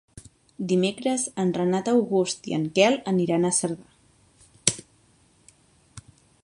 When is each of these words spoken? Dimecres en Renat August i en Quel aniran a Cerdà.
Dimecres 0.69 1.25
en 1.43 1.51
Renat 1.57 1.91
August 1.93 2.49
i 2.53 2.57
en 2.59 2.65
Quel 2.79 2.99
aniran 3.13 3.45
a 3.45 3.53
Cerdà. 3.59 4.85